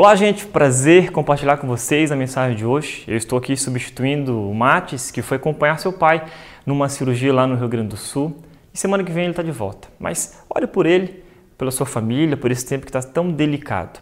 [0.00, 3.02] Olá, gente, prazer compartilhar com vocês a mensagem de hoje.
[3.08, 6.24] Eu estou aqui substituindo o Mates, que foi acompanhar seu pai
[6.64, 8.36] numa cirurgia lá no Rio Grande do Sul.
[8.72, 9.88] E semana que vem ele está de volta.
[9.98, 11.24] Mas olhe por ele,
[11.58, 13.98] pela sua família, por esse tempo que está tão delicado.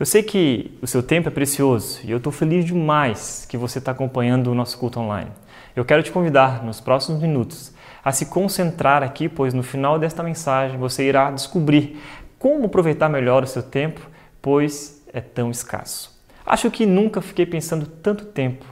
[0.00, 3.78] Eu sei que o seu tempo é precioso e eu estou feliz demais que você
[3.78, 5.30] está acompanhando o nosso culto online.
[5.76, 7.72] Eu quero te convidar nos próximos minutos
[8.04, 12.02] a se concentrar aqui, pois no final desta mensagem você irá descobrir
[12.36, 14.00] como aproveitar melhor o seu tempo,
[14.42, 16.14] pois é tão escasso.
[16.44, 18.66] Acho que nunca fiquei pensando tanto tempo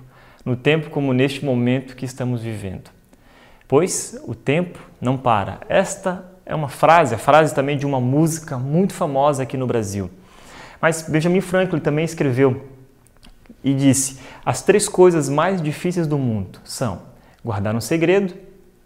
[0.45, 2.91] no tempo como neste momento que estamos vivendo.
[3.67, 5.61] Pois o tempo não para.
[5.71, 10.11] Esta é uma frase, a frase também de uma música muito famosa aqui no Brasil.
[10.83, 12.69] Mas Benjamin Franklin também escreveu
[13.65, 17.01] e disse: As três coisas mais difíceis do mundo são
[17.43, 18.35] guardar um segredo,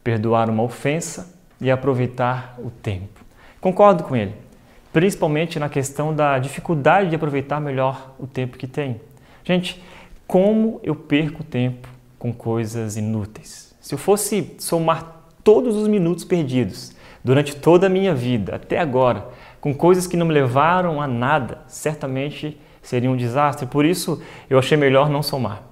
[0.04, 3.20] perdoar uma ofensa e aproveitar o tempo.
[3.60, 4.47] Concordo com ele
[4.92, 9.00] principalmente na questão da dificuldade de aproveitar melhor o tempo que tem.
[9.44, 9.82] Gente,
[10.26, 13.74] como eu perco tempo com coisas inúteis?
[13.80, 16.94] Se eu fosse somar todos os minutos perdidos
[17.24, 19.28] durante toda a minha vida, até agora,
[19.60, 23.66] com coisas que não me levaram a nada, certamente seria um desastre.
[23.66, 25.62] Por isso, eu achei melhor não somar.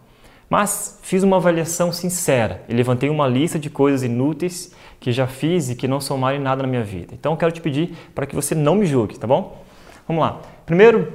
[0.49, 4.73] Mas fiz uma avaliação sincera e levantei uma lista de coisas inúteis
[5.07, 7.15] que já fiz e que não somaram nada na minha vida.
[7.15, 9.63] Então eu quero te pedir para que você não me julgue, tá bom?
[10.09, 10.41] Vamos lá.
[10.67, 11.13] Primeiro,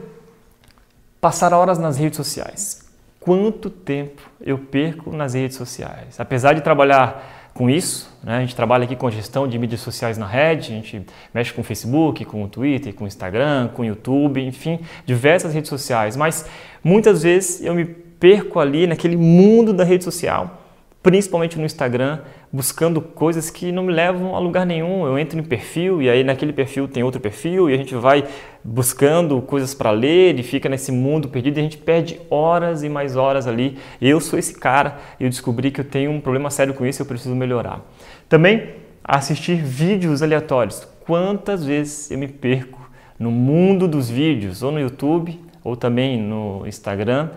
[1.19, 2.90] passar horas nas redes sociais.
[3.19, 6.18] Quanto tempo eu perco nas redes sociais?
[6.18, 8.38] Apesar de trabalhar com isso, né?
[8.38, 11.51] a gente trabalha aqui com a gestão de mídias sociais na rede, a gente mexe
[11.51, 15.68] com o Facebook, com o Twitter, com o Instagram, com o YouTube, enfim, diversas redes
[15.68, 16.46] sociais, mas
[16.81, 20.60] muitas vezes eu me perco ali naquele mundo da rede social
[21.03, 22.19] principalmente no Instagram,
[22.51, 25.06] buscando coisas que não me levam a lugar nenhum.
[25.06, 28.23] Eu entro em perfil e aí naquele perfil tem outro perfil e a gente vai
[28.63, 32.89] buscando coisas para ler e fica nesse mundo perdido e a gente perde horas e
[32.89, 33.78] mais horas ali.
[34.00, 37.03] Eu sou esse cara eu descobri que eu tenho um problema sério com isso e
[37.03, 37.81] eu preciso melhorar.
[38.29, 38.69] Também
[39.03, 40.88] assistir vídeos aleatórios.
[41.06, 42.79] Quantas vezes eu me perco
[43.18, 47.29] no mundo dos vídeos, ou no YouTube, ou também no Instagram,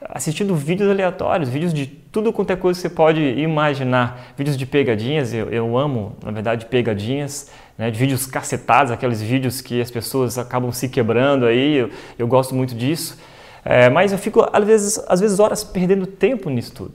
[0.00, 4.32] assistindo vídeos aleatórios, vídeos de tudo quanto é coisa que você pode imaginar.
[4.36, 9.60] Vídeos de pegadinhas, eu, eu amo, na verdade, pegadinhas, né, de vídeos cacetados, aqueles vídeos
[9.60, 13.18] que as pessoas acabam se quebrando aí, eu, eu gosto muito disso.
[13.64, 16.92] É, mas eu fico, às vezes, às vezes, horas perdendo tempo nisso tudo.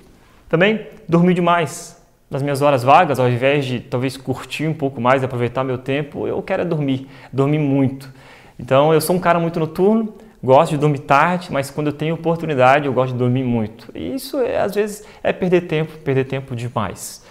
[0.47, 1.99] Também, dormir demais.
[2.29, 6.27] Nas minhas horas vagas, ao invés de talvez curtir um pouco mais, aproveitar meu tempo,
[6.27, 8.09] eu quero é dormir, dormir muito.
[8.57, 12.15] Então, eu sou um cara muito noturno, Gosto de dormir tarde, mas quando eu tenho
[12.15, 13.89] oportunidade, eu gosto de dormir muito.
[13.93, 17.23] E isso, é, às vezes, é perder tempo, perder tempo demais.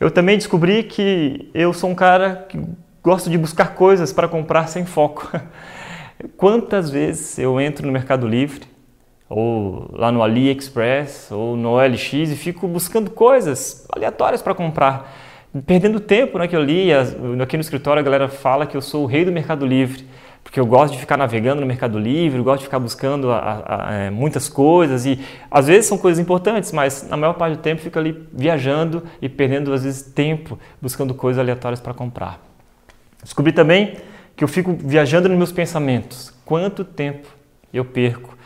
[0.00, 2.58] Eu também descobri que eu sou um cara que
[3.02, 5.30] gosto de buscar coisas para comprar sem foco.
[6.38, 8.62] Quantas vezes eu entro no Mercado Livre,
[9.28, 15.14] ou lá no AliExpress, ou no OLX e fico buscando coisas aleatórias para comprar,
[15.66, 16.88] perdendo tempo naquilo ali.
[17.42, 20.06] Aqui no escritório a galera fala que eu sou o rei do Mercado Livre
[20.46, 23.90] porque eu gosto de ficar navegando no Mercado Livre, gosto de ficar buscando a, a,
[23.90, 25.18] a, é, muitas coisas e
[25.50, 29.28] às vezes são coisas importantes, mas na maior parte do tempo fico ali viajando e
[29.28, 32.40] perdendo às vezes tempo buscando coisas aleatórias para comprar.
[33.20, 33.96] Descobri também
[34.36, 36.32] que eu fico viajando nos meus pensamentos.
[36.44, 37.26] Quanto tempo
[37.74, 38.38] eu perco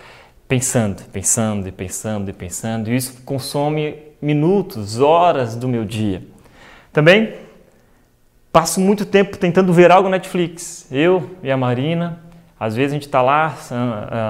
[0.48, 6.22] pensando, pensando e pensando e pensando, e isso consome minutos, horas do meu dia.
[6.94, 7.34] Também
[8.52, 10.87] passo muito tempo tentando ver algo na Netflix.
[10.91, 12.20] Eu e a Marina,
[12.58, 13.56] às vezes a gente está lá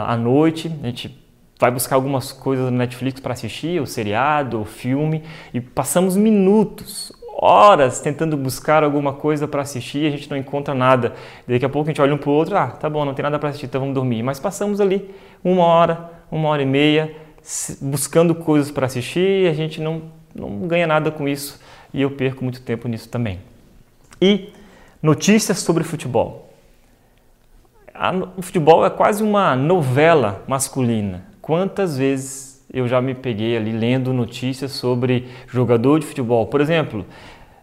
[0.06, 1.18] à noite, a gente
[1.58, 5.22] vai buscar algumas coisas no Netflix para assistir, o seriado, o filme,
[5.52, 7.12] e passamos minutos,
[7.42, 11.14] horas tentando buscar alguma coisa para assistir e a gente não encontra nada.
[11.46, 13.22] Daqui a pouco a gente olha um para o outro, ah, tá bom, não tem
[13.22, 14.22] nada para assistir, então vamos dormir.
[14.22, 17.14] Mas passamos ali uma hora, uma hora e meia
[17.80, 20.02] buscando coisas para assistir e a gente não,
[20.34, 21.58] não ganha nada com isso
[21.92, 23.49] e eu perco muito tempo nisso também
[24.20, 24.52] e
[25.02, 26.50] notícias sobre futebol.
[28.36, 31.26] O futebol é quase uma novela masculina.
[31.42, 36.46] Quantas vezes eu já me peguei ali lendo notícias sobre jogador de futebol?
[36.46, 37.04] Por exemplo,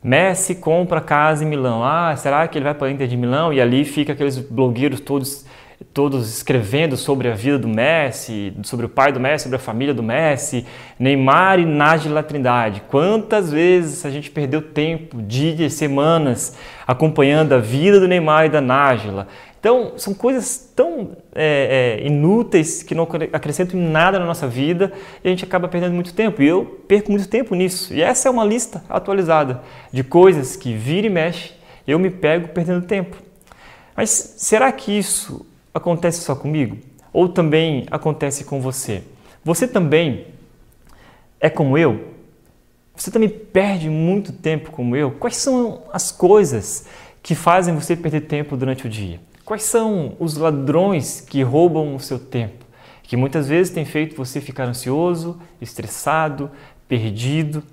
[0.04, 1.84] Messi compra casa em Milão.
[1.84, 3.52] Ah, será que ele vai para a Inter de Milão?
[3.52, 5.46] E ali fica aqueles blogueiros todos
[5.94, 9.94] todos escrevendo sobre a vida do Messi, sobre o pai do Messi, sobre a família
[9.94, 10.66] do Messi,
[10.98, 12.82] Neymar e Nájila Trindade.
[12.88, 16.58] Quantas vezes a gente perdeu tempo, dias, semanas
[16.88, 19.28] acompanhando a vida do Neymar e da Nájila?
[19.60, 25.28] Então, são coisas tão é, é, inúteis que não acrescentam nada na nossa vida e
[25.28, 26.42] a gente acaba perdendo muito tempo.
[26.42, 27.94] E eu perco muito tempo nisso.
[27.94, 31.54] E essa é uma lista atualizada de coisas que vira e mexe,
[31.88, 33.18] eu me pego perdendo tempo.
[33.96, 35.46] Mas será que isso
[35.78, 36.78] acontece só comigo?
[37.14, 39.04] Ou também acontece com você?
[39.44, 40.28] Você também
[41.40, 42.16] é como eu?
[42.96, 45.12] Você também perde muito tempo como eu?
[45.12, 46.86] Quais são as coisas
[47.22, 49.20] que fazem você perder tempo durante o dia?
[49.46, 52.66] Quais são os ladrões que roubam o seu tempo?
[53.04, 56.52] Que muitas vezes tem feito você ficar ansioso, estressado,
[56.88, 57.64] perdido.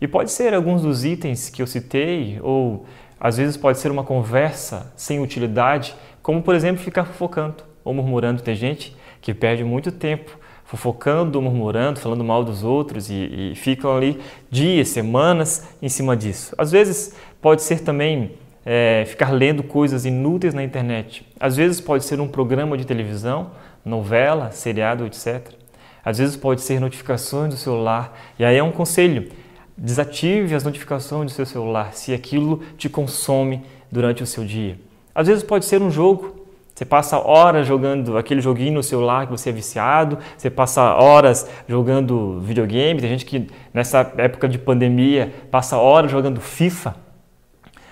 [0.00, 2.86] E pode ser alguns dos itens que eu citei, ou
[3.18, 8.42] às vezes pode ser uma conversa sem utilidade, como por exemplo ficar fofocando ou murmurando.
[8.42, 13.94] Tem gente que perde muito tempo fofocando, murmurando, falando mal dos outros e, e, ficam
[13.94, 14.18] ali
[14.50, 16.54] dias, semanas em cima disso.
[16.56, 18.32] Às vezes pode ser também
[18.64, 21.26] é, ficar lendo coisas inúteis na internet.
[21.38, 23.50] Às vezes pode ser um programa de televisão,
[23.84, 25.50] novela, seriado, etc.
[26.02, 28.18] Às vezes pode ser notificações do celular.
[28.38, 29.30] E aí é um conselho:
[29.76, 33.62] desative as notificações do seu celular se aquilo te consome
[33.92, 34.78] durante o seu dia.
[35.14, 36.44] Às vezes pode ser um jogo.
[36.74, 41.48] Você passa horas jogando aquele joguinho no celular que você é viciado, você passa horas
[41.68, 46.96] jogando videogame, tem gente que nessa época de pandemia passa horas jogando FIFA.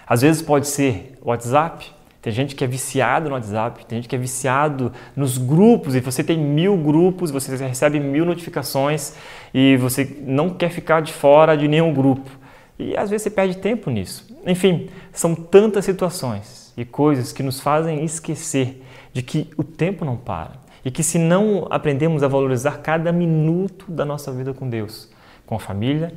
[0.05, 4.17] Às vezes pode ser WhatsApp, tem gente que é viciado no WhatsApp, tem gente que
[4.17, 5.95] é viciado nos grupos.
[5.95, 9.15] E você tem mil grupos, você recebe mil notificações
[9.55, 12.29] e você não quer ficar de fora de nenhum grupo.
[12.77, 14.27] E às vezes você perde tempo nisso.
[14.45, 18.83] Enfim, são tantas situações e coisas que nos fazem esquecer
[19.13, 20.53] de que o tempo não para
[20.85, 25.09] e que se não aprendemos a valorizar cada minuto da nossa vida com Deus,
[25.47, 26.13] com a família,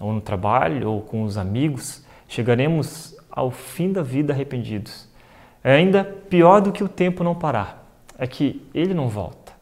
[0.00, 5.08] ou no trabalho, ou com os amigos, chegaremos ao fim da vida arrependidos.
[5.62, 7.84] É ainda pior do que o tempo não parar,
[8.18, 9.52] é que ele não volta.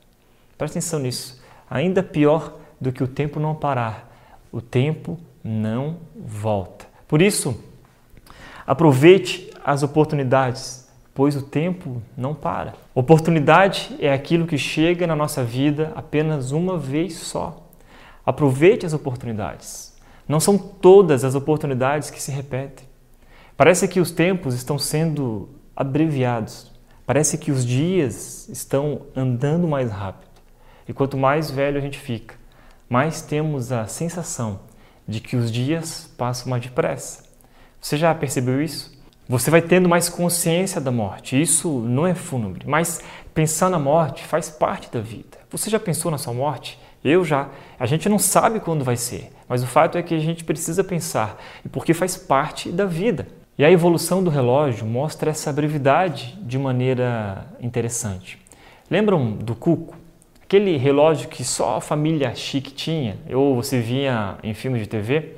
[0.56, 1.42] Presta atenção nisso.
[1.68, 4.10] Ainda pior do que o tempo não parar,
[4.52, 6.86] o tempo não volta.
[7.06, 7.62] Por isso,
[8.66, 12.74] aproveite as oportunidades, pois o tempo não para.
[12.94, 17.66] Oportunidade é aquilo que chega na nossa vida apenas uma vez só.
[18.24, 19.92] Aproveite as oportunidades.
[20.28, 22.86] Não são todas as oportunidades que se repetem.
[23.56, 26.70] Parece que os tempos estão sendo abreviados.
[27.04, 30.30] Parece que os dias estão andando mais rápido.
[30.86, 32.36] E quanto mais velho a gente fica,
[32.88, 34.60] mais temos a sensação
[35.08, 37.24] de que os dias passam mais depressa.
[37.80, 38.95] Você já percebeu isso?
[39.28, 41.40] Você vai tendo mais consciência da morte.
[41.40, 43.00] Isso não é fúnebre, mas
[43.34, 45.36] pensar na morte faz parte da vida.
[45.50, 46.78] Você já pensou na sua morte?
[47.04, 47.48] Eu já.
[47.78, 50.84] A gente não sabe quando vai ser, mas o fato é que a gente precisa
[50.84, 51.42] pensar,
[51.72, 53.26] porque faz parte da vida.
[53.58, 58.38] E a evolução do relógio mostra essa brevidade de maneira interessante.
[58.88, 59.96] Lembram do Cuco?
[60.40, 65.34] Aquele relógio que só a família chique tinha, ou você via em filmes de TV?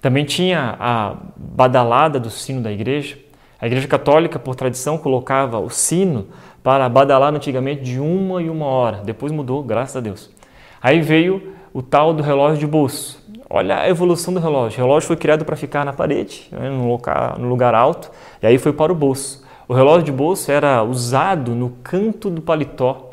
[0.00, 3.18] Também tinha a badalada do sino da igreja.
[3.60, 6.26] A igreja católica, por tradição, colocava o sino
[6.62, 9.02] para badalar antigamente de uma e uma hora.
[9.04, 10.30] Depois mudou, graças a Deus.
[10.82, 13.24] Aí veio o tal do relógio de bolso.
[13.48, 14.78] Olha a evolução do relógio.
[14.78, 18.10] O relógio foi criado para ficar na parede, né, no, lugar, no lugar alto,
[18.42, 19.44] e aí foi para o bolso.
[19.68, 23.05] O relógio de bolso era usado no canto do paletó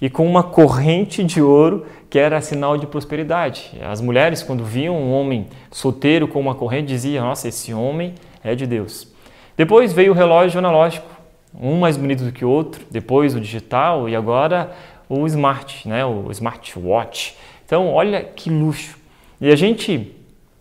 [0.00, 3.72] e com uma corrente de ouro que era sinal de prosperidade.
[3.82, 8.54] As mulheres, quando viam um homem solteiro com uma corrente, diziam: Nossa, esse homem é
[8.54, 9.08] de Deus.
[9.56, 11.08] Depois veio o relógio analógico,
[11.52, 14.72] um mais bonito do que o outro, depois o digital e agora
[15.08, 16.04] o smart, né?
[16.04, 17.36] o smartwatch.
[17.66, 18.96] Então, olha que luxo.
[19.40, 20.14] E a gente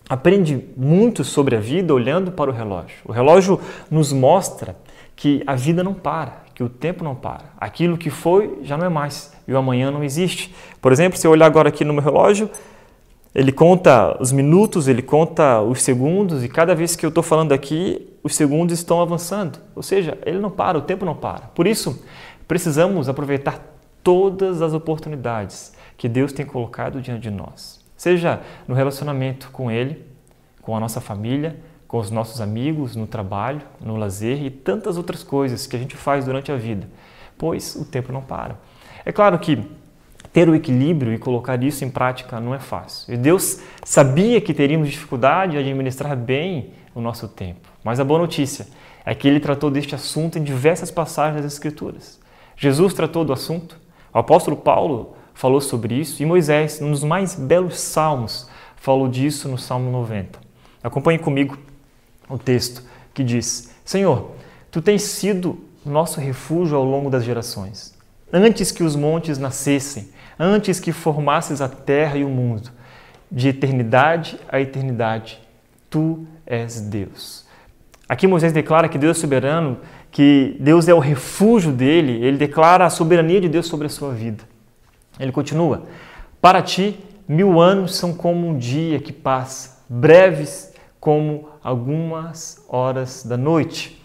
[0.09, 2.97] aprende muito sobre a vida olhando para o relógio.
[3.05, 4.75] O relógio nos mostra
[5.15, 7.51] que a vida não para, que o tempo não para.
[7.59, 10.51] Aquilo que foi já não é mais e o amanhã não existe.
[10.81, 12.49] Por exemplo, se eu olhar agora aqui no meu relógio,
[13.35, 17.51] ele conta os minutos, ele conta os segundos e cada vez que eu estou falando
[17.51, 19.59] aqui, os segundos estão avançando.
[19.75, 21.45] Ou seja, ele não para, o tempo não para.
[21.53, 22.03] Por isso,
[22.47, 23.63] precisamos aproveitar
[24.01, 27.79] todas as oportunidades que Deus tem colocado diante de nós.
[27.95, 30.03] Seja no relacionamento com Ele,
[30.63, 31.55] com a nossa família,
[31.87, 35.95] com os nossos amigos, no trabalho, no lazer e tantas outras coisas que a gente
[35.95, 36.87] faz durante a vida,
[37.37, 38.57] pois o tempo não para.
[39.05, 39.63] É claro que
[40.33, 43.13] ter o equilíbrio e colocar isso em prática não é fácil.
[43.13, 47.69] E Deus sabia que teríamos dificuldade de administrar bem o nosso tempo.
[47.83, 48.67] Mas a boa notícia
[49.05, 52.19] é que ele tratou deste assunto em diversas passagens das Escrituras.
[52.57, 53.79] Jesus tratou do assunto,
[54.13, 59.47] o apóstolo Paulo falou sobre isso e Moisés, num dos mais belos salmos, falou disso
[59.47, 60.39] no Salmo 90.
[60.83, 61.57] Acompanhe comigo
[62.29, 64.31] o texto que diz: Senhor,
[64.71, 67.95] tu tens sido nosso refúgio ao longo das gerações.
[68.31, 72.69] Antes que os montes nascessem, antes que formasses a terra e o mundo,
[73.31, 75.39] de eternidade a eternidade,
[75.89, 77.45] tu és Deus.
[78.07, 79.79] Aqui Moisés declara que Deus é soberano,
[80.11, 84.13] que Deus é o refúgio dele, ele declara a soberania de Deus sobre a sua
[84.13, 84.43] vida.
[85.19, 85.83] Ele continua:
[86.41, 93.37] Para ti, mil anos são como um dia que passa, breves como algumas horas da
[93.37, 94.03] noite.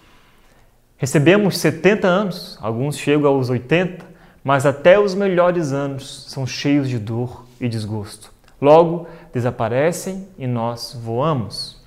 [0.96, 4.04] Recebemos 70 anos, alguns chegam aos 80,
[4.44, 8.32] mas até os melhores anos são cheios de dor e desgosto.
[8.60, 11.82] Logo, desaparecem e nós voamos.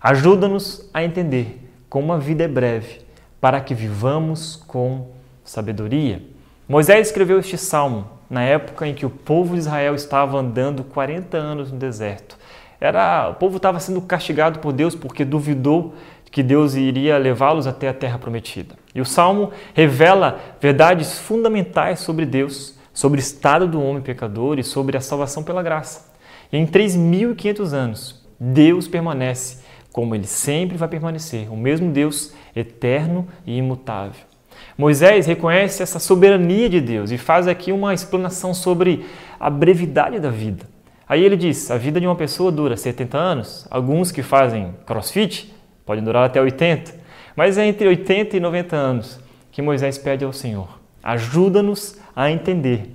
[0.00, 3.00] Ajuda-nos a entender como a vida é breve,
[3.40, 5.08] para que vivamos com
[5.44, 6.22] sabedoria.
[6.68, 11.36] Moisés escreveu este salmo na época em que o povo de Israel estava andando 40
[11.36, 12.38] anos no deserto.
[12.80, 15.94] Era, o povo estava sendo castigado por Deus porque duvidou
[16.30, 18.74] que Deus iria levá-los até a terra prometida.
[18.94, 24.64] E o salmo revela verdades fundamentais sobre Deus, sobre o estado do homem pecador e
[24.64, 26.12] sobre a salvação pela graça.
[26.52, 29.58] E em 3.500 anos, Deus permanece
[29.92, 34.28] como ele sempre vai permanecer, o mesmo Deus eterno e imutável.
[34.76, 39.04] Moisés reconhece essa soberania de Deus e faz aqui uma explanação sobre
[39.40, 40.66] a brevidade da vida.
[41.08, 45.54] Aí ele diz: a vida de uma pessoa dura 70 anos, alguns que fazem crossfit
[45.86, 46.94] podem durar até 80,
[47.34, 49.18] mas é entre 80 e 90 anos
[49.50, 52.94] que Moisés pede ao Senhor: ajuda-nos a entender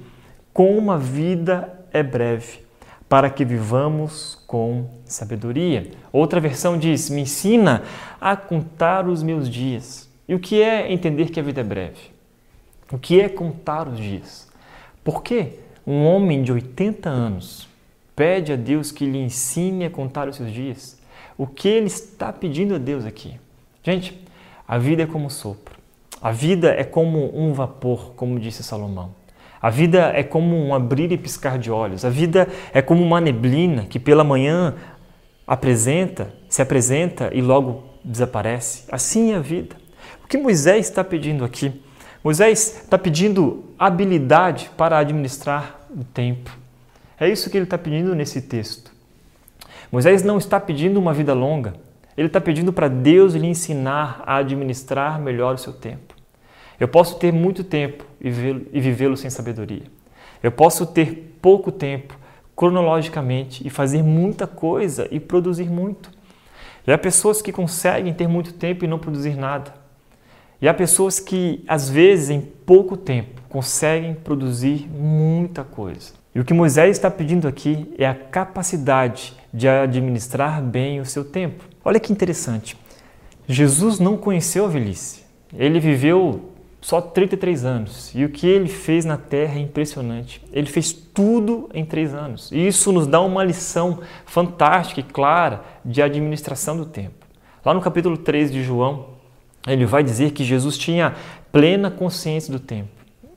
[0.53, 2.59] como a vida é breve,
[3.09, 5.89] para que vivamos com sabedoria.
[6.11, 7.81] Outra versão diz: me ensina
[8.21, 10.07] a contar os meus dias.
[10.27, 12.13] E o que é entender que a vida é breve?
[12.91, 14.47] O que é contar os dias?
[15.03, 17.67] Por que um homem de 80 anos
[18.15, 20.99] pede a Deus que lhe ensine a contar os seus dias.
[21.37, 23.39] O que ele está pedindo a Deus aqui?
[23.81, 24.19] Gente,
[24.67, 25.75] a vida é como um sopro.
[26.21, 29.11] A vida é como um vapor, como disse Salomão.
[29.61, 32.05] A vida é como um abrir e piscar de olhos.
[32.05, 34.75] A vida é como uma neblina que pela manhã
[35.47, 38.85] apresenta, se apresenta e logo desaparece.
[38.91, 39.75] Assim é a vida.
[40.23, 41.81] O que Moisés está pedindo aqui?
[42.23, 46.62] Moisés está pedindo habilidade para administrar o tempo.
[47.19, 48.91] É isso que ele está pedindo nesse texto.
[49.91, 51.75] Moisés não está pedindo uma vida longa,
[52.17, 56.15] ele está pedindo para Deus lhe ensinar a administrar melhor o seu tempo.
[56.79, 59.83] Eu posso ter muito tempo e vivê-lo sem sabedoria.
[60.41, 62.17] Eu posso ter pouco tempo
[62.55, 66.11] cronologicamente e fazer muita coisa e produzir muito.
[66.85, 69.82] E há pessoas que conseguem ter muito tempo e não produzir nada.
[70.63, 76.13] E há pessoas que, às vezes, em pouco tempo, conseguem produzir muita coisa.
[76.33, 81.25] E o que Moisés está pedindo aqui é a capacidade de administrar bem o seu
[81.25, 81.65] tempo.
[81.83, 82.77] Olha que interessante.
[83.45, 85.25] Jesus não conheceu a velhice.
[85.53, 88.15] Ele viveu só 33 anos.
[88.15, 90.41] E o que ele fez na terra é impressionante.
[90.53, 92.49] Ele fez tudo em três anos.
[92.53, 97.27] E isso nos dá uma lição fantástica e clara de administração do tempo.
[97.65, 99.11] Lá no capítulo 3 de João,
[99.67, 101.15] ele vai dizer que Jesus tinha
[101.51, 102.89] plena consciência do tempo.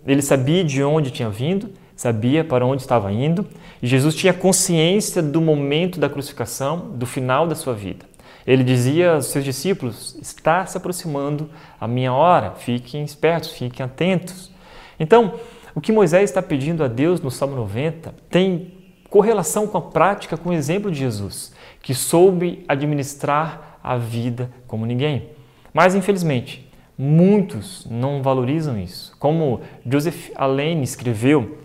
[0.07, 3.47] Ele sabia de onde tinha vindo sabia para onde estava indo
[3.83, 8.05] Jesus tinha consciência do momento da crucificação, do final da sua vida.
[8.47, 14.51] Ele dizia aos seus discípulos: Está se aproximando a minha hora, fiquem espertos, fiquem atentos.
[14.99, 15.35] Então,
[15.75, 18.73] o que Moisés está pedindo a Deus no Salmo 90 tem
[19.11, 21.53] correlação com a prática, com o exemplo de Jesus,
[21.83, 25.36] que soube administrar a vida como ninguém.
[25.77, 26.67] Mas, infelizmente,
[26.97, 29.15] muitos não valorizam isso.
[29.19, 31.59] Como Joseph Allen escreveu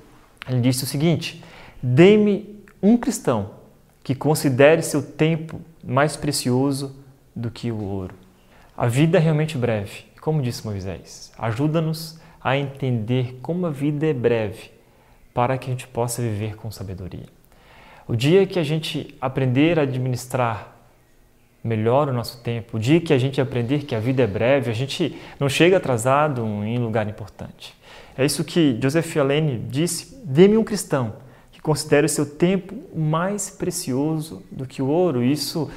[0.49, 1.41] ele disse o seguinte:
[1.81, 3.51] Dê-me um cristão
[4.03, 6.93] que considere seu tempo mais precioso
[7.33, 8.13] do que o ouro.
[8.75, 11.31] A vida é realmente breve, como disse Moisés.
[11.37, 14.71] Ajuda-nos a entender como a vida é breve
[15.33, 17.27] para que a gente possa viver com sabedoria.
[18.05, 20.70] O dia que a gente aprender a administrar
[21.63, 24.71] melhor o nosso tempo, o dia que a gente aprender que a vida é breve,
[24.71, 27.75] a gente não chega atrasado em lugar importante.
[28.17, 31.13] É isso que Joseph Alene disse: dê-me um cristão
[31.51, 35.23] que considere o seu tempo mais precioso do que o ouro.
[35.23, 35.69] Isso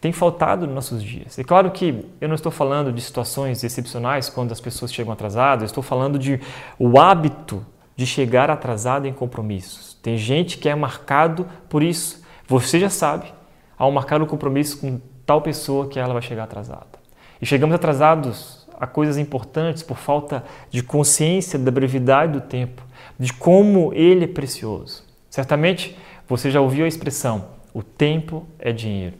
[0.00, 1.38] tem faltado nos nossos dias.
[1.38, 5.62] É claro que eu não estou falando de situações excepcionais quando as pessoas chegam atrasadas,
[5.62, 6.40] eu estou falando de
[6.78, 7.64] o hábito
[7.96, 9.94] de chegar atrasado em compromissos.
[10.02, 12.22] Tem gente que é marcado por isso.
[12.46, 13.32] Você já sabe,
[13.78, 17.04] ao marcar o um compromisso com tal pessoa que ela vai chegar atrasada.
[17.40, 22.82] E chegamos atrasados a coisas importantes por falta de consciência da brevidade do tempo,
[23.18, 25.04] de como ele é precioso.
[25.30, 25.96] Certamente
[26.28, 29.16] você já ouviu a expressão: o tempo é dinheiro.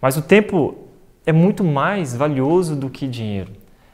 [0.00, 0.76] Mas o tempo
[1.24, 3.52] é muito mais valioso do que dinheiro.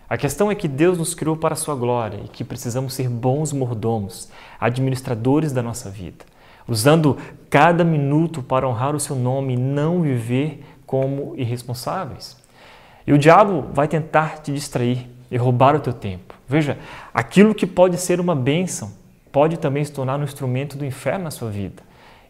[0.08, 3.10] A questão é que Deus nos criou para a sua glória e que precisamos ser
[3.10, 6.24] bons mordomos, administradores da nossa vida,
[6.66, 7.18] usando
[7.50, 12.34] cada minuto para honrar o seu nome e não viver como irresponsáveis.
[13.06, 16.34] E o diabo vai tentar te distrair e roubar o teu tempo.
[16.48, 16.78] Veja,
[17.12, 18.90] aquilo que pode ser uma bênção
[19.30, 21.82] pode também se tornar um instrumento do inferno na sua vida.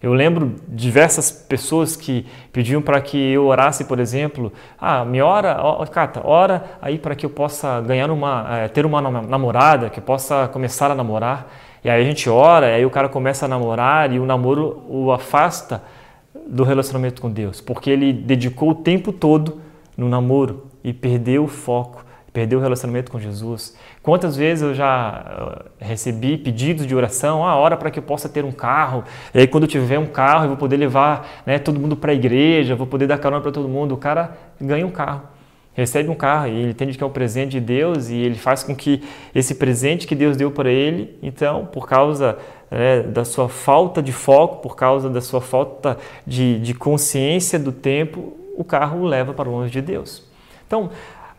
[0.02, 5.58] Eu lembro diversas pessoas que pediam para que eu orasse, por exemplo, ah, me ora,
[5.60, 10.00] ó, Cata, ora aí para que eu possa ganhar uma, é, ter uma namorada, que
[10.00, 11.52] eu possa começar a namorar.
[11.84, 15.12] E aí a gente ora, aí o cara começa a namorar e o namoro o
[15.12, 15.82] afasta
[16.47, 19.61] do relacionamento com Deus, porque ele dedicou o tempo todo
[19.97, 22.04] no namoro e perdeu o foco
[22.38, 23.76] perdeu o relacionamento com Jesus.
[24.00, 28.28] Quantas vezes eu já eh, recebi pedidos de oração, ah, ora para que eu possa
[28.28, 29.02] ter um carro,
[29.35, 32.12] e aí quando eu tiver um carro eu vou poder levar né, todo mundo para
[32.12, 33.92] a igreja, vou poder dar carona para todo mundo.
[33.92, 35.23] O cara ganha um carro,
[35.73, 38.62] recebe um carro e ele entende que é um presente de Deus e ele faz
[38.62, 39.02] com que
[39.35, 42.38] esse presente que Deus deu para ele, então, por causa
[42.70, 47.72] é, da sua falta de foco, por causa da sua falta de, de consciência do
[47.72, 50.22] tempo, o carro o leva para longe de Deus.
[50.66, 50.90] Então,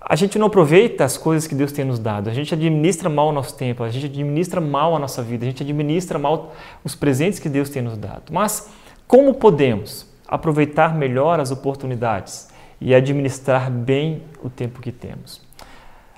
[0.02, 3.30] a gente não aproveita as coisas que Deus tem nos dado, a gente administra mal
[3.30, 6.96] o nosso tempo, a gente administra mal a nossa vida, a gente administra mal os
[6.96, 8.32] presentes que Deus tem nos dado.
[8.32, 8.70] Mas
[9.08, 15.42] como podemos aproveitar melhor as oportunidades e administrar bem o tempo que temos?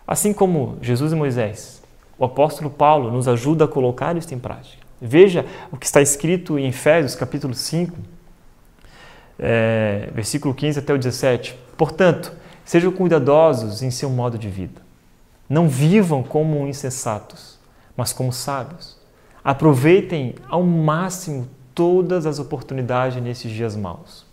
[0.07, 1.81] Assim como Jesus e Moisés,
[2.19, 4.80] o apóstolo Paulo nos ajuda a colocar isso em prática.
[5.01, 7.97] Veja o que está escrito em Efésios capítulo 5,
[9.39, 11.57] é, versículo 15 até o 17.
[11.75, 12.31] Portanto,
[12.71, 14.81] Sejam cuidadosos em seu modo de vida.
[15.49, 17.59] Não vivam como insensatos,
[17.97, 18.97] mas como sábios.
[19.43, 24.25] Aproveitem ao máximo todas as oportunidades nesses dias maus.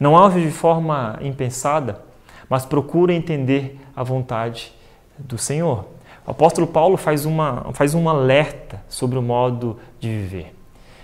[0.00, 2.00] Não age de forma impensada,
[2.48, 4.74] mas procure entender a vontade
[5.16, 5.86] do Senhor.
[6.26, 10.54] O apóstolo Paulo faz, uma, faz um alerta sobre o modo de viver.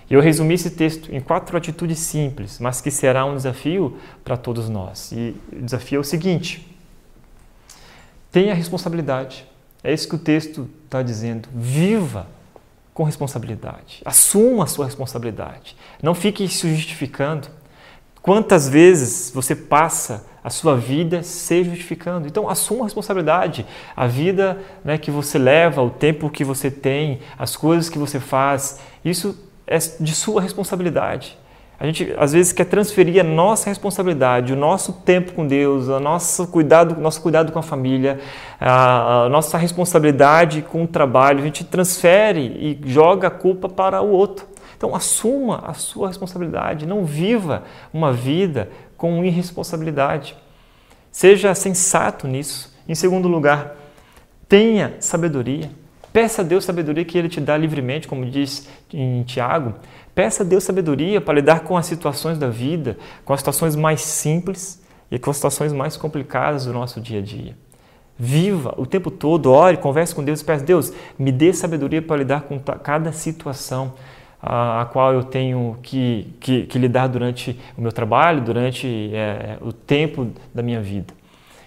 [0.09, 4.37] E eu resumi esse texto em quatro atitudes simples, mas que será um desafio para
[4.37, 5.13] todos nós.
[5.13, 6.67] E o desafio é o seguinte:
[8.33, 9.47] Tenha responsabilidade.
[9.83, 11.49] É isso que o texto está dizendo.
[11.55, 12.27] Viva
[12.93, 14.03] com responsabilidade.
[14.05, 15.77] Assuma a sua responsabilidade.
[16.03, 17.49] Não fique se justificando.
[18.21, 22.27] Quantas vezes você passa a sua vida se justificando?
[22.27, 23.67] Então, assuma a responsabilidade.
[23.97, 28.19] A vida né, que você leva, o tempo que você tem, as coisas que você
[28.19, 31.39] faz, isso é de sua responsabilidade.
[31.81, 35.99] A gente às vezes quer transferir a nossa responsabilidade, o nosso tempo com Deus, o
[35.99, 38.21] nosso cuidado, nosso cuidado com a família,
[38.61, 44.11] a, nossa responsabilidade com o trabalho, a gente transfere e joga a culpa para o
[44.11, 44.47] outro.
[44.77, 47.63] Então assuma a sua responsabilidade, não viva
[47.95, 48.69] uma vida
[49.01, 50.37] com irresponsabilidade.
[51.11, 52.71] Seja sensato nisso.
[52.87, 53.75] Em segundo lugar,
[54.47, 55.71] tenha sabedoria.
[56.13, 59.75] Peça a Deus sabedoria que Ele te dá livremente, como diz em Tiago.
[60.15, 64.03] Peça a Deus sabedoria para lidar com as situações da vida, com as situações mais
[64.03, 67.57] simples e com as situações mais complicadas do nosso dia a dia.
[68.19, 72.19] Viva o tempo todo, ore, converse com Deus e peça, Deus, me dê sabedoria para
[72.19, 73.95] lidar com cada situação
[74.43, 79.59] a, a qual eu tenho que, que, que, lidar durante o meu trabalho, durante é,
[79.61, 81.13] o tempo da minha vida.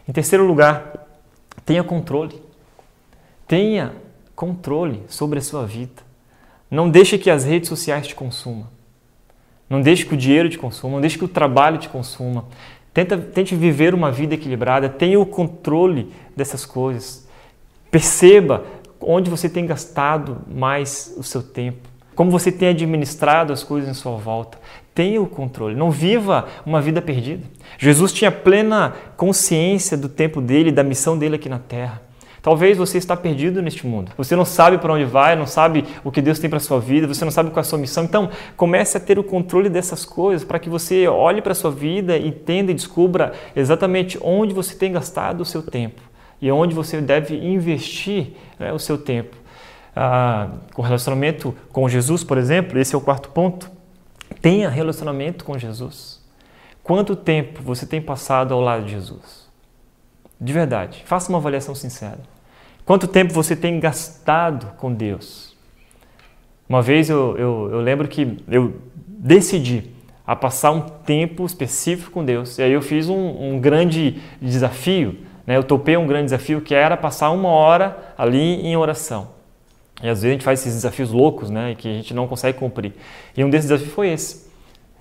[0.08, 1.08] Em terceiro lugar,
[1.66, 2.42] tenha controle.
[3.48, 3.94] Tenha
[4.36, 6.02] controle sobre a sua vida.
[6.70, 8.68] Não deixe que as redes sociais te consumam.
[9.70, 12.46] Não deixe que o dinheiro te consuma, não deixe que o trabalho te consuma.
[12.94, 17.28] Tenta, tente viver uma vida equilibrada, tenha o controle dessas coisas.
[17.90, 18.64] Perceba
[19.00, 23.94] onde você tem gastado mais o seu tempo, como você tem administrado as coisas em
[23.94, 24.58] sua volta.
[24.94, 27.44] Tenha o controle, não viva uma vida perdida.
[27.78, 32.02] Jesus tinha plena consciência do tempo dele, da missão dele aqui na terra.
[32.44, 34.12] Talvez você está perdido neste mundo.
[34.18, 36.78] Você não sabe para onde vai, não sabe o que Deus tem para a sua
[36.78, 38.04] vida, você não sabe qual é a sua missão.
[38.04, 41.72] Então, comece a ter o controle dessas coisas para que você olhe para a sua
[41.72, 46.02] vida, entenda e descubra exatamente onde você tem gastado o seu tempo
[46.42, 49.38] e onde você deve investir né, o seu tempo.
[49.96, 53.72] Ah, com relacionamento com Jesus, por exemplo, esse é o quarto ponto.
[54.42, 56.22] Tenha relacionamento com Jesus.
[56.84, 59.48] Quanto tempo você tem passado ao lado de Jesus?
[60.40, 62.20] De verdade, faça uma avaliação sincera.
[62.86, 65.56] Quanto tempo você tem gastado com Deus?
[66.68, 69.92] Uma vez eu, eu, eu lembro que eu decidi
[70.26, 72.58] a passar um tempo específico com Deus.
[72.58, 75.56] E aí eu fiz um, um grande desafio, né?
[75.56, 79.33] eu topei um grande desafio que era passar uma hora ali em oração.
[80.02, 82.58] E às vezes a gente faz esses desafios loucos, né, que a gente não consegue
[82.58, 82.94] cumprir.
[83.38, 84.50] E um desses desafios foi esse,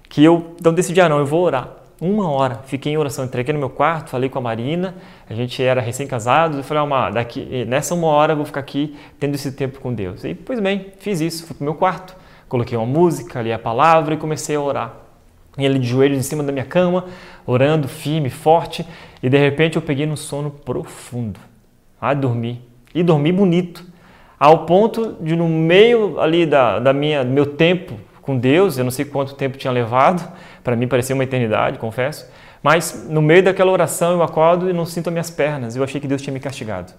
[0.09, 2.63] que eu então decidi, ah não, eu vou orar uma hora.
[2.67, 4.97] Fiquei em oração, entrei aqui no meu quarto, falei com a Marina,
[5.31, 8.97] a gente era recém-casados, eu falei, ah, daqui, nessa uma hora eu vou ficar aqui
[9.21, 10.25] tendo esse tempo com Deus.
[10.25, 12.17] E, pois bem, fiz isso, fui para o meu quarto,
[12.49, 14.97] coloquei uma música, li a palavra e comecei a orar.
[15.57, 17.05] E ele de joelhos em cima da minha cama,
[17.47, 18.87] orando firme, forte.
[19.23, 21.39] E de repente eu peguei num sono profundo.
[22.01, 22.63] Ah, dormi.
[22.95, 23.85] E dormi bonito.
[24.43, 28.91] Ao ponto de no meio ali da, da minha, meu tempo com Deus, eu não
[28.91, 30.21] sei quanto tempo tinha levado,
[30.65, 32.29] para mim parecia uma eternidade, confesso,
[32.61, 35.77] mas no meio daquela oração eu acordo e não sinto as minhas pernas.
[35.77, 36.93] Eu achei que Deus tinha me castigado.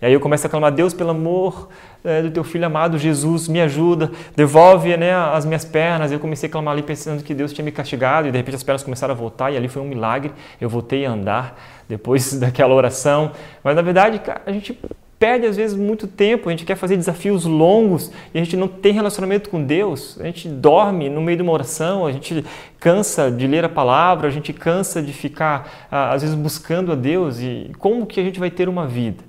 [0.00, 1.68] E aí eu começo a clamar, Deus, pelo amor
[2.04, 6.12] é, do teu filho amado, Jesus, me ajuda, devolve né, as minhas pernas.
[6.12, 8.62] Eu comecei a clamar ali pensando que Deus tinha me castigado e de repente as
[8.62, 10.32] pernas começaram a voltar e ali foi um milagre.
[10.60, 13.32] Eu voltei a andar depois daquela oração.
[13.64, 14.78] Mas na verdade, a gente
[15.22, 18.66] perde às vezes muito tempo, a gente quer fazer desafios longos e a gente não
[18.66, 22.44] tem relacionamento com Deus, a gente dorme no meio de uma oração, a gente
[22.80, 27.38] cansa de ler a palavra, a gente cansa de ficar às vezes buscando a Deus
[27.38, 29.22] e como que a gente vai ter uma vida?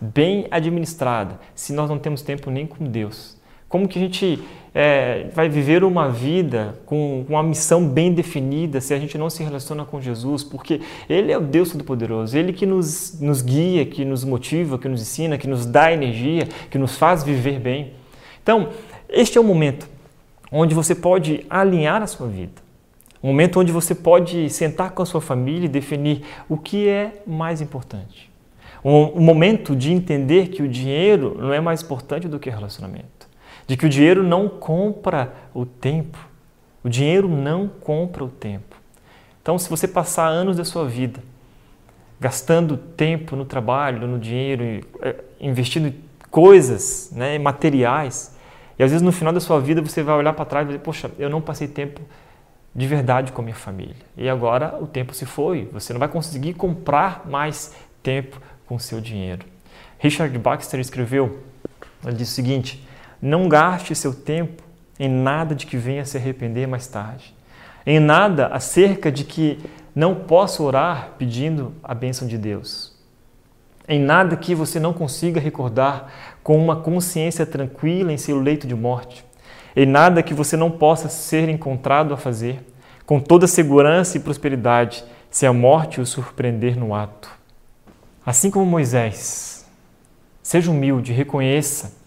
[0.00, 3.36] bem administrada, se nós não temos tempo nem com Deus?
[3.74, 4.40] Como que a gente
[4.72, 9.42] é, vai viver uma vida com uma missão bem definida se a gente não se
[9.42, 10.44] relaciona com Jesus?
[10.44, 14.86] Porque Ele é o Deus Todo-Poderoso, Ele que nos, nos guia, que nos motiva, que
[14.86, 17.94] nos ensina, que nos dá energia, que nos faz viver bem.
[18.40, 18.68] Então,
[19.08, 19.88] este é o momento
[20.52, 22.62] onde você pode alinhar a sua vida.
[23.20, 27.24] Um momento onde você pode sentar com a sua família e definir o que é
[27.26, 28.32] mais importante
[28.84, 32.52] um, um momento de entender que o dinheiro não é mais importante do que o
[32.52, 33.06] relacionamento,
[33.66, 36.18] de que o dinheiro não compra o tempo.
[36.82, 38.76] O dinheiro não compra o tempo.
[39.42, 41.20] Então, se você passar anos da sua vida
[42.20, 45.94] gastando tempo no trabalho, no dinheiro, é, investindo em
[46.30, 48.34] coisas, né, materiais,
[48.78, 50.80] e às vezes no final da sua vida você vai olhar para trás e dizer:
[50.80, 52.00] Poxa, eu não passei tempo
[52.74, 53.94] de verdade com a minha família.
[54.16, 59.00] E agora o tempo se foi, você não vai conseguir comprar mais tempo com seu
[59.00, 59.44] dinheiro.
[59.98, 61.40] Richard Baxter escreveu,
[62.04, 62.84] ele diz o seguinte:
[63.24, 64.62] não gaste seu tempo
[65.00, 67.34] em nada de que venha se arrepender mais tarde,
[67.86, 69.58] em nada acerca de que
[69.94, 72.94] não possa orar pedindo a bênção de Deus,
[73.88, 78.74] em nada que você não consiga recordar com uma consciência tranquila em seu leito de
[78.74, 79.24] morte,
[79.74, 82.62] em nada que você não possa ser encontrado a fazer,
[83.06, 87.30] com toda segurança e prosperidade, se a morte o surpreender no ato.
[88.24, 89.66] Assim como Moisés,
[90.42, 92.03] seja humilde, reconheça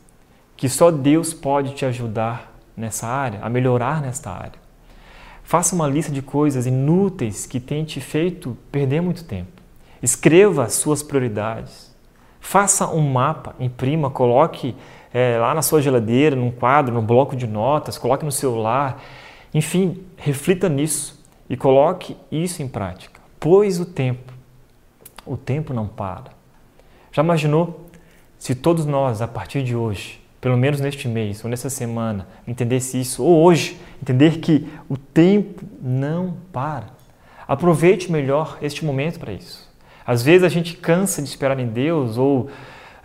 [0.58, 4.60] que só Deus pode te ajudar nessa área, a melhorar nesta área.
[5.44, 9.62] Faça uma lista de coisas inúteis que têm te feito perder muito tempo.
[10.04, 11.96] Escreva as suas prioridades.
[12.42, 14.76] Faça um mapa, imprima, coloque
[15.14, 19.02] é, lá na sua geladeira, num quadro, no bloco de notas, coloque no celular.
[19.54, 23.22] Enfim, reflita nisso e coloque isso em prática.
[23.40, 24.38] Pois o tempo
[25.28, 26.32] o tempo não para.
[27.12, 27.86] Já imaginou
[28.40, 33.00] se todos nós, a partir de hoje, pelo menos neste mês ou nessa semana, entendesse
[33.00, 36.88] isso, ou hoje, entender que o tempo não para.
[37.48, 39.68] Aproveite melhor este momento para isso.
[40.06, 42.50] Às vezes a gente cansa de esperar em Deus ou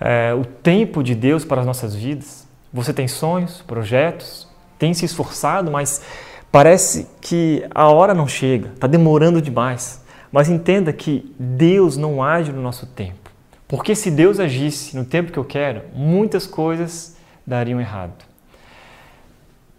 [0.01, 2.47] é, o tempo de Deus para as nossas vidas.
[2.73, 6.03] Você tem sonhos, projetos, tem se esforçado, mas
[6.51, 10.03] parece que a hora não chega, está demorando demais.
[10.31, 13.31] Mas entenda que Deus não age no nosso tempo.
[13.69, 17.17] Porque se Deus agisse no tempo que eu quero, muitas coisas
[17.47, 18.25] dariam errado.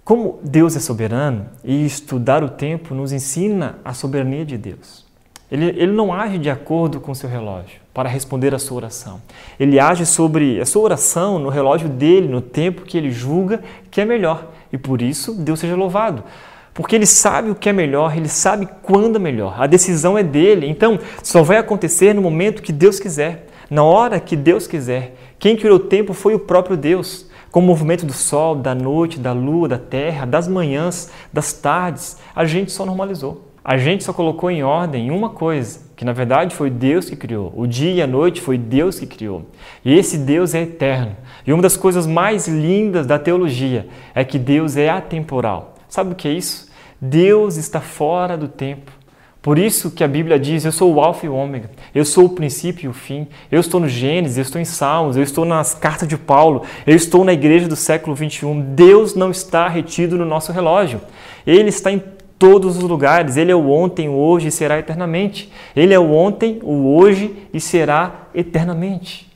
[0.04, 5.06] Como Deus é soberano e estudar o tempo nos ensina a soberania de Deus.
[5.50, 9.22] Ele, ele não age de acordo com o seu relógio para responder a sua oração.
[9.60, 14.02] Ele age sobre a sua oração no relógio dele, no tempo que ele julga que
[14.02, 14.52] é melhor.
[14.72, 16.24] E por isso, Deus seja louvado.
[16.74, 19.62] Porque ele sabe o que é melhor, ele sabe quando é melhor.
[19.62, 20.68] A decisão é dele.
[20.68, 25.16] Então, só vai acontecer no momento que Deus quiser, na hora que Deus quiser.
[25.38, 27.28] Quem criou o tempo foi o próprio Deus.
[27.54, 32.18] Com o movimento do sol, da noite, da lua, da terra, das manhãs, das tardes,
[32.36, 33.48] a gente só normalizou.
[33.64, 37.54] A gente só colocou em ordem uma coisa, que na verdade foi Deus que criou.
[37.56, 39.46] O dia e a noite foi Deus que criou.
[39.86, 41.16] E esse Deus é eterno.
[41.46, 45.76] E uma das coisas mais lindas da teologia é que Deus é atemporal.
[45.88, 46.72] Sabe o que é isso?
[47.00, 48.92] Deus está fora do tempo.
[49.44, 52.26] Por isso que a Bíblia diz: Eu sou o Alfa e o Ômega, eu sou
[52.26, 53.28] o princípio e o fim.
[53.52, 56.96] Eu estou no Gênesis, eu estou em Salmos, eu estou nas cartas de Paulo, eu
[56.96, 58.74] estou na igreja do século 21.
[58.74, 61.02] Deus não está retido no nosso relógio,
[61.46, 62.02] Ele está em
[62.40, 63.36] todos os lugares.
[63.36, 65.52] Ele é o ontem, o hoje e será eternamente.
[65.76, 69.30] Ele é o ontem, o hoje e será eternamente.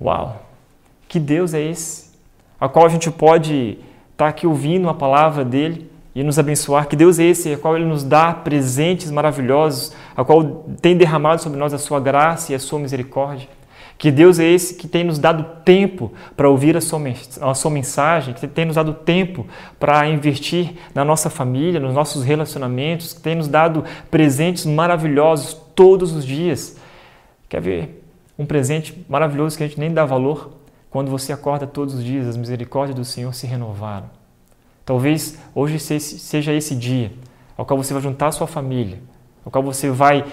[0.00, 0.46] Uau!
[1.06, 2.10] Que Deus é esse?
[2.58, 3.78] A qual a gente pode
[4.12, 6.88] estar tá aqui ouvindo a palavra dele e nos abençoar.
[6.88, 11.40] Que Deus é esse, a qual ele nos dá presentes maravilhosos, a qual tem derramado
[11.40, 13.48] sobre nós a sua graça e a sua misericórdia.
[13.96, 17.00] Que Deus é esse que tem nos dado tempo para ouvir a sua,
[17.40, 19.46] a sua mensagem, que tem nos dado tempo
[19.78, 26.12] para investir na nossa família, nos nossos relacionamentos, que tem nos dado presentes maravilhosos todos
[26.12, 26.76] os dias.
[27.48, 28.04] Quer ver
[28.36, 30.50] um presente maravilhoso que a gente nem dá valor?
[30.90, 34.17] Quando você acorda todos os dias, as misericórdias do Senhor se renovaram.
[34.88, 37.12] Talvez hoje seja esse dia
[37.58, 38.98] ao qual você vai juntar a sua família,
[39.44, 40.24] ao qual você vai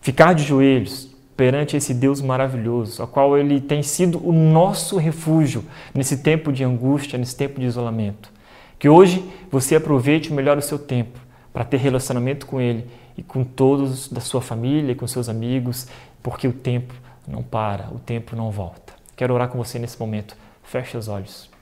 [0.00, 5.64] ficar de joelhos perante esse Deus maravilhoso, ao qual ele tem sido o nosso refúgio
[5.92, 8.30] nesse tempo de angústia, nesse tempo de isolamento.
[8.78, 11.18] Que hoje você aproveite melhor o seu tempo
[11.52, 12.86] para ter relacionamento com ele
[13.18, 15.88] e com todos da sua família e com seus amigos,
[16.22, 16.94] porque o tempo
[17.26, 18.92] não para, o tempo não volta.
[19.16, 20.36] Quero orar com você nesse momento.
[20.62, 21.55] Feche os olhos.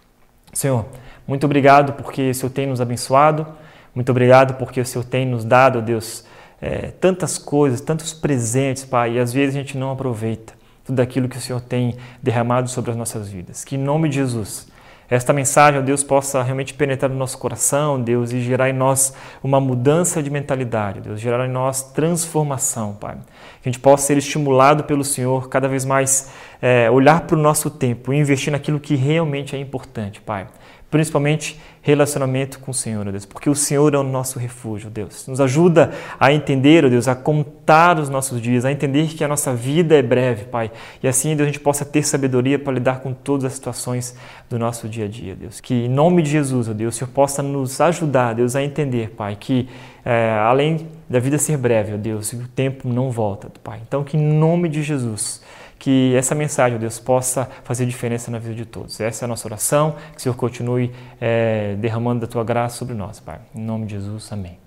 [0.55, 0.87] Senhor,
[1.27, 3.47] muito obrigado porque o Senhor tem nos abençoado,
[3.95, 6.25] muito obrigado porque o Senhor tem nos dado, Deus,
[6.61, 11.29] é, tantas coisas, tantos presentes, Pai, e às vezes a gente não aproveita tudo aquilo
[11.29, 13.65] que o Senhor tem derramado sobre as nossas vidas.
[13.65, 14.69] Que em nome de Jesus,
[15.09, 19.15] esta mensagem, ó Deus, possa realmente penetrar no nosso coração, Deus, e gerar em nós
[19.43, 23.17] uma mudança de mentalidade, Deus, gerar em nós transformação, Pai.
[23.63, 27.41] Que a gente possa ser estimulado pelo Senhor, cada vez mais é, olhar para o
[27.41, 30.47] nosso tempo e investir naquilo que realmente é importante, Pai
[30.95, 35.27] principalmente relacionamento com o Senhor, Deus, porque o Senhor é o nosso refúgio, Deus.
[35.27, 39.53] Nos ajuda a entender, Deus, a contar os nossos dias, a entender que a nossa
[39.53, 40.71] vida é breve, Pai.
[41.03, 44.17] E assim, Deus, a gente possa ter sabedoria para lidar com todas as situações
[44.49, 45.61] do nosso dia a dia, Deus.
[45.61, 49.37] Que em nome de Jesus, Deus, o Senhor possa nos ajudar, Deus, a entender, Pai,
[49.39, 49.69] que
[50.05, 53.81] é, além da vida ser breve, Deus, o tempo não volta, Pai.
[53.85, 55.43] Então, que em nome de Jesus,
[55.85, 58.99] que essa mensagem, Deus, possa fazer diferença na vida de todos.
[59.01, 62.95] Essa é a nossa oração, que o Senhor continue é, derramando da tua graça sobre
[62.95, 63.39] nós, Pai.
[63.55, 64.64] Em nome de Jesus, amém.